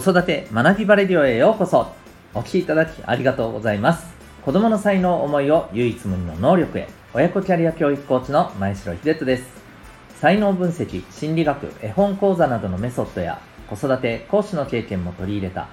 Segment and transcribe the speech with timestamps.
[0.00, 1.92] 子育て学びバレディオへようこそ。
[2.32, 4.06] お聴きいただきありがとうございます。
[4.44, 6.86] 子供の才能思いを唯一無二の能力へ。
[7.12, 9.48] 親子キャリア教育コーチの前城秀人です。
[10.20, 15.66] 才能分析心理学絵本講座などのメソッドや子育て講師の経験も取り入れた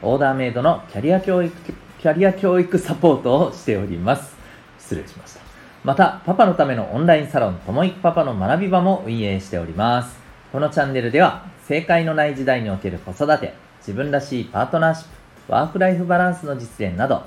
[0.00, 1.52] オーダーメイドのキャリア教育
[1.98, 4.36] キャリア教育サポートをしております。
[4.78, 5.40] 失礼しました。
[5.82, 10.16] またパパのためのオンラインサロンともいくパパの学び場も運営しております。
[10.52, 15.06] このチャンネルでは正解のない時代における子育て自分らしいパートナーシッ
[15.46, 17.24] プ、ワークライフバランスの実現など、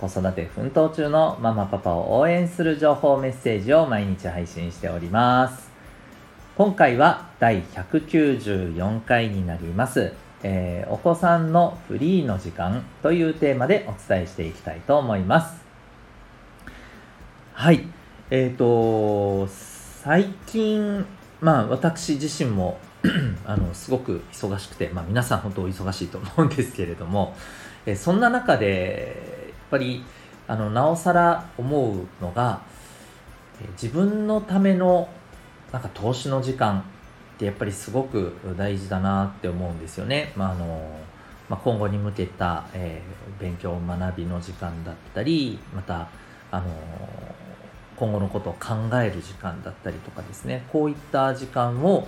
[0.00, 5.70] 子育て奮闘中のママパパを応援する情報メッセージを毎日配信しております。
[6.56, 10.14] 今回は第194回になります。
[10.42, 15.62] えー、お子さんのフリーの時間というテーマでお伝えしていきたいと思います。
[17.52, 17.84] はい。
[18.30, 19.46] えっ、ー、と、
[20.02, 21.04] 最近、
[21.42, 22.78] まあ私自身も
[23.46, 27.34] あのすごく忙しくて、まあ、皆さん本当お忙しいと思うんですけれども、
[27.86, 30.04] えそんな中でやっぱり
[30.46, 32.60] あのなおさら思うのが
[33.80, 35.08] 自分のための
[35.72, 36.82] なんか投資の時間っ
[37.38, 40.32] てやっぱりすごく大事だなって思うんですよね。
[40.36, 41.00] まああの
[41.48, 46.08] まあ、今後に向けた、えー、勉強学びの時間だったりまた
[46.52, 46.66] あの
[47.96, 52.06] 今後のことを考える時間だったりとかですねこういった時間を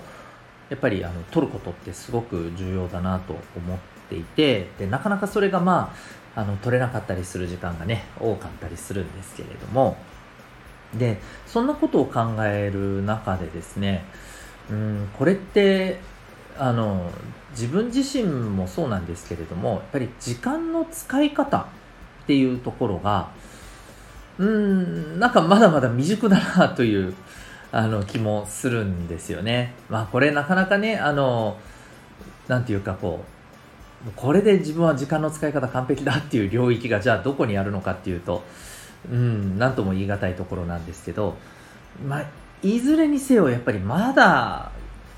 [0.72, 3.78] やっぱりあの取ることってすごく重要だなと思っ
[4.08, 5.94] ていてでなかなかそれがま
[6.34, 9.96] ああの取れなかったりする時間がね多かったりするんですけれども。
[10.98, 14.04] でそんなことを考える中でですね
[14.70, 16.00] うんこれって
[16.58, 17.10] あの
[17.52, 23.30] 自分自身もそうなんですけれどもやっぱり時間の使い方っていうところが
[24.38, 27.14] うんなんかまだまだ未熟だなという
[27.72, 29.74] あの気もするんですよね。
[29.88, 31.58] まあこれなかなかね、あの、
[32.46, 33.24] なんていうかこ
[34.06, 38.42] う、これで自分は時間の使い方完璧だっていう領域がじゃあどこにあるのかっていうと、
[39.10, 41.36] うん、なんとも言い難いところなんですけど、
[42.06, 42.26] まあ、
[42.62, 44.70] いずれにせよやっぱりまだ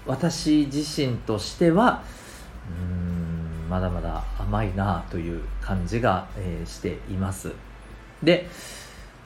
[0.06, 2.02] 私自身としては、
[2.68, 7.52] うん、まだまだ甘いなという感じが、えー、しています。
[8.22, 8.48] で、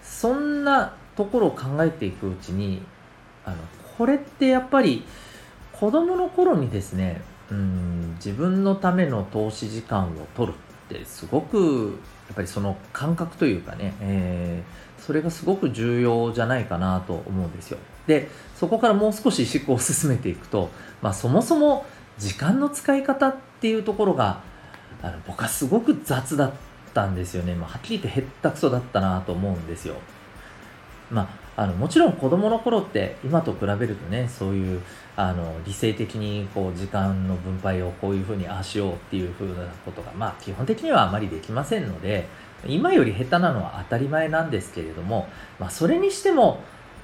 [0.03, 2.83] そんなところを考えていくうちに、
[3.49, 3.57] あの
[3.97, 5.05] これってやっぱり
[5.73, 11.99] 子供の頃にですねうん自分のための投資時間を取るってすごく
[12.29, 17.79] やっぱりその感覚というかね、えー、それがすごく重要じゃないかなと思うんですよ。
[18.07, 20.71] でそこからもう少し思考を進めていくと、
[21.03, 21.87] まあ、そもそも
[22.19, 24.43] 時間の使い方っていうところが
[25.03, 26.53] あの僕はすごく雑だっ
[26.95, 29.95] たんですよね、まあ、はっきり言ってへったくそだったなと思うんですよ。
[31.11, 34.81] まあ、あのもちろん子供の頃って今と比べるとねそういう
[35.17, 42.29] あの理性的にこう時間の分配をこういうふうにああしようっていうふうなことが、まあ、基本的にはあまりできませんので
[42.65, 45.27] 今より下手なのは当たり前なんですけれども、
[45.59, 46.61] まあ、それにしても、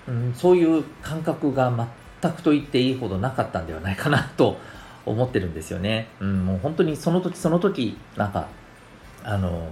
[0.07, 1.89] うん、そういう感覚が
[2.21, 4.57] 全くと言っていいほどなかったんではないかなと
[5.05, 6.07] 思ってるんですよね。
[6.21, 8.47] うん、もう本当にその時その時なんか
[9.25, 9.69] あの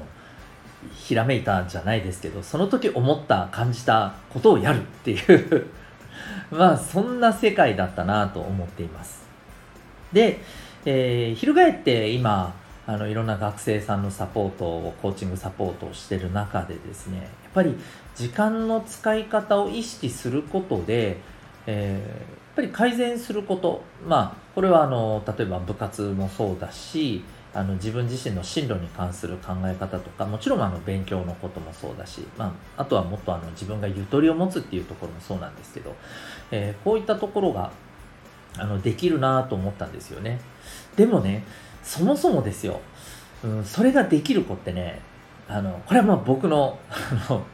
[0.95, 5.67] ひらめいたんじゃないですけどその時思った感じたことをやるっていう。
[6.51, 9.23] まあそんな世界だったなと思っています。
[10.13, 10.41] で、
[10.85, 12.55] えー、翻って今
[12.87, 17.75] あのいろんな学生さんのサポートをコーチングサポートをしてる中でですねやっぱり
[18.15, 21.19] 時間の使い方を意識することで、
[21.67, 23.83] えー、やっぱり改善すること。
[24.07, 35.95] まあこれはあの例えば部活もそうだしあの自分自身の進路に関する考え方とかもちろんあの勉強のこともそうだし、まあ、あとはもっとあの自分がゆとりを持つっていうところもそうなんですけど、
[36.51, 37.71] えー、こういったところが
[38.57, 40.39] あのできるなと思ったんですよね。
[40.97, 41.45] でもね
[41.83, 42.81] そもそもですよ、
[43.45, 45.01] うん、それができる子ってね
[45.49, 47.45] あのこれはまあ僕のあの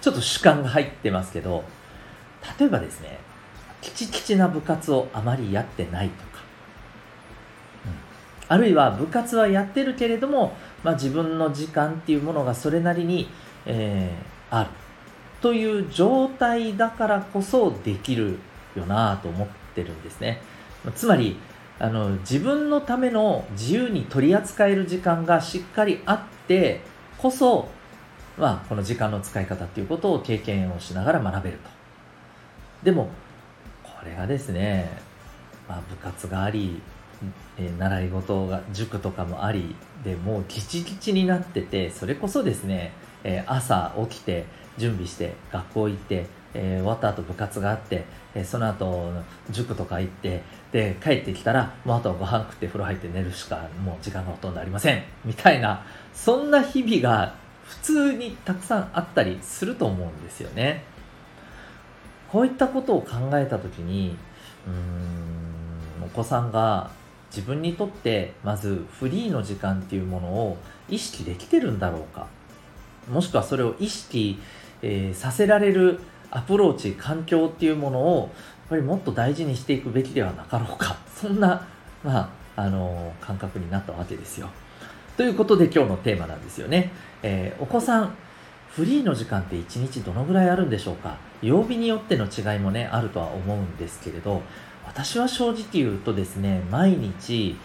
[0.00, 1.64] ちょっと主観が入ってますけど
[2.58, 3.18] 例えばですね
[3.80, 6.42] きちきちな部活をあまりやってないとか
[8.48, 13.28] あるいは部活はやってるけれども、まあ、自分の時間っていうものがそれなりに、
[13.66, 14.70] えー、ある
[15.40, 18.38] という状態だからこそできる
[18.76, 20.40] よなと思ってるんですね。
[20.94, 21.36] つまり
[21.78, 26.80] あの自分のための自由に取り扱える時間がしっかりあって
[27.18, 27.68] こそ、
[28.38, 31.70] まあ、この時間の使い方っていうことを経験をしながら学べると。
[32.82, 33.08] でも
[33.82, 34.90] これがですね、
[35.68, 36.80] まあ、部活があり
[37.58, 39.74] え、習い事が塾とかもあり
[40.04, 42.92] でもうギチギチになっててそれこそですね、
[43.24, 44.44] え、朝起きて
[44.78, 48.04] 準備して学校行って、え、終わった後部活があって、
[48.34, 49.12] え、その後
[49.50, 50.42] 塾とか行って
[50.72, 55.02] で帰ってきたらもうあとはご飯食って風呂入って寝るしかもう時間がほとんどありません。
[55.24, 57.34] みたいなそんな日々が
[57.64, 60.84] 普通にたくさんあったりすると思うんですよね。
[62.28, 64.16] こういったことを考えた時に
[64.66, 64.72] うー
[66.04, 66.90] んお子さんが
[67.30, 70.56] 自分にとってまずフリーの時間っていうものを
[70.88, 72.26] 意識できてるんだろうか。
[73.10, 74.38] もしくはそれを意識、
[74.82, 76.00] えー、させられる
[76.30, 78.30] アプローチ環境っていうものをやっ
[78.70, 80.96] ぱりもっと大事にしていくべきではなかろうか。
[81.14, 81.66] そんな、
[82.02, 84.48] まあ、あのー、感覚になったわけですよ。
[85.16, 88.14] ということで今日のテーマなんですよね、えー、お子さん
[88.68, 91.16] フリーの時間って1日どのぐらいあるんでしょうか。
[91.42, 94.42] 曜日によっての違いもねあるとは思うんですけれど
[94.86, 97.56] 私は正直言うとですね毎日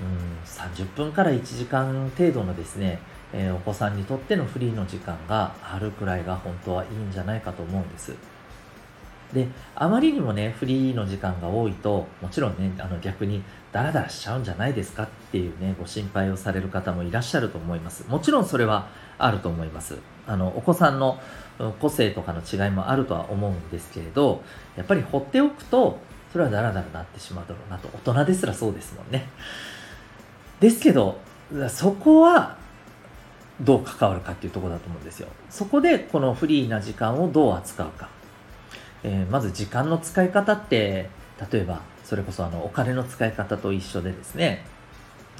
[0.00, 2.98] うん30分から1時間程度のですね、
[3.32, 8.14] えー、お子さんにとってのフリーの時間があるくらいが本当はいいんじゃないかと思うんです。
[9.32, 13.42] で、あまりにもね、フリーの時間が多いと、もちろんね、あの逆に
[13.72, 18.06] ダラダラしちゃうんじゃないですかっていうね、ご心配をされる方もいらっしゃると思います。
[18.08, 18.88] もちろんそれは
[19.18, 19.98] あると思います。
[20.26, 21.20] あの、お子さんの
[21.80, 24.42] 個性とかの違いもあるとは思うんですけれど、
[24.76, 25.98] やっぱり放っておくと、
[26.34, 27.88] それはダラダラなってしまうだろうなと。
[27.94, 29.28] 大人ですらそうですもんね。
[30.58, 31.20] ですけど、
[31.68, 32.56] そこは
[33.60, 35.28] どう関わるかっていうとこだと思うんですよ。
[35.48, 38.08] そこでこのフリーな時間をどう扱うか。
[39.04, 41.08] えー、まず時間の使い方って、
[41.52, 44.64] 例えばそれこそあのお金の使い方と一緒でですね、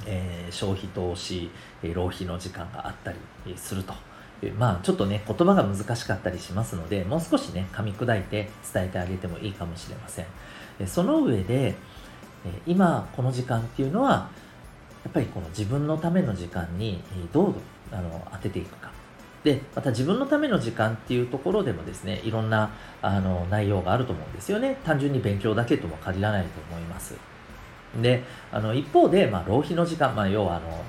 [0.05, 1.51] えー、消費投資、
[1.83, 3.17] え浪費の時間があったり
[3.57, 3.93] すると。
[4.57, 10.25] まあちょっとね、言葉が難しかったりしますので、もう少しね、噛み砕いて伝えてあげてもいいかもしれません。
[10.87, 11.75] その上で、
[12.67, 14.29] 今この時間っていうのは、
[15.03, 17.01] やっぱりこの自分のための時間に
[17.31, 17.53] どう
[17.91, 18.91] あの当てていくか。
[19.43, 22.71] で、また自分のための時間っていうところでもですね、いろんな
[23.01, 24.77] あの内容があると思うんですよね。
[24.83, 27.15] 単純に勉強だけとも限らないと思います。
[28.01, 30.83] で、あの一方で、まあ、浪費の時間、まあ、要はあの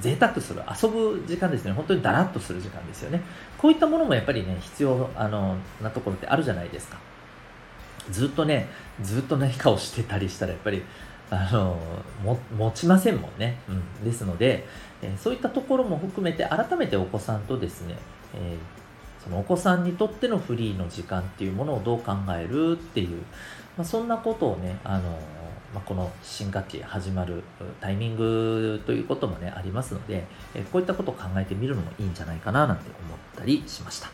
[0.00, 3.22] 贅沢する、遊ぶ時間ですね、本当にだらっとする時間ですよね。
[3.58, 6.98] こういったものもやっぱりね、必要あのなところってあるじゃないですか。
[8.10, 8.68] ずっとね、
[9.02, 10.82] ずっと何かをしてたりしたら、やっぱり
[11.30, 11.76] あの
[12.22, 14.66] も持ちませんもんね、うん、ですので、
[15.02, 17.96] え、そういったところも含めて改めてお子さんとですね、
[18.34, 23.22] えー、そのお子さんにとってのフリーの時間っていうものをどう考えるっていう、
[23.76, 25.18] まあ、そんなことをね、あの
[25.74, 27.42] まあ、この新学期始まる
[27.80, 34.10] タイミングということもねありますので、え、こういったことを考えてみるのもいいんじゃないかななんて思ったりしました。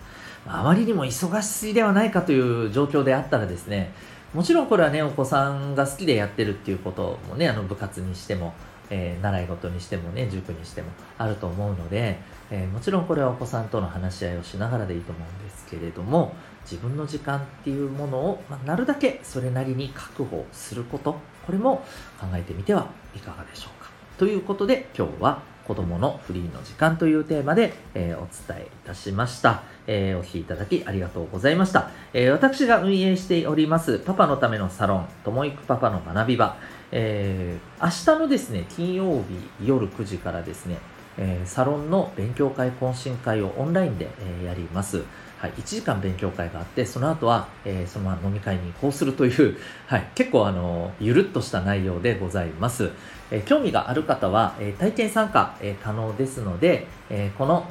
[0.46, 3.92] あまりにも忙しいではないかという状況であったらですね、
[4.34, 8.54] もちろんこれはね、お子さんが好きでやってるっていうこともね、あの部活にしても、
[8.94, 12.18] えー、習い事にしてもね、塾にしてもあると思うので、
[12.50, 16.34] えー、もちろんこれはお子さんとの話し合いをしながらでいいと思うんですけれども、
[16.70, 21.16] 自分の時間っていうものを、まあ、なるだけそれなりに確保すること、
[21.46, 21.76] これも
[22.20, 22.86] 考えてみては
[23.16, 23.81] いかがでしょうか。
[24.18, 29.62] ということで今日は子供のフリーの時間というテーマで、えー、お伝えいたしました。
[29.86, 31.90] えー、お聴きいただきありがとうございました。
[32.12, 36.56] えー、私が運営しております、パパのためのサロン、ともいくパパの学び場、
[36.90, 40.78] え、明日のですね、金曜日夜9時からですね、
[41.16, 44.08] え、サロンの勉強会懇親会をオンラインで、
[44.42, 45.02] え、やります。
[45.42, 49.56] はい、1時間勉強会があって、その後は、えー、そのまま飲み会に移行するという、
[49.88, 52.90] はい、結構あの、ゆるっとした内容でございます。
[53.32, 57.66] えー、興味がある方は、えー、体験参加、え可能ですので、えこの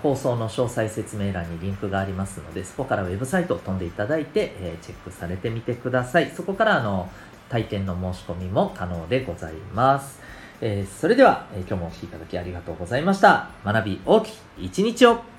[0.00, 6.30] 放送の詳細説明欄にリンクがありますので、そこからウェブサイトを飛んでいただいて、えチェックされてみてください。
[6.30, 7.10] そこからあの、
[7.48, 10.20] 体験の申し込みも可能でございます。
[10.60, 13.48] えそれでは、え今日もお聴きいただきありがとうございました。
[13.64, 15.31] 学び大きい一日を